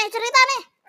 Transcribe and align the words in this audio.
Nih. 0.00 0.79